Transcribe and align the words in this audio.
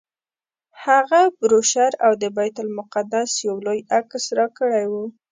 هغه 0.85 1.21
بروشر 1.39 1.91
او 2.05 2.11
د 2.21 2.23
بیت 2.37 2.55
المقدس 2.63 3.31
یو 3.47 3.55
لوی 3.65 3.79
عکس 3.97 4.23
راکړی 4.39 4.85
و. 4.91 4.93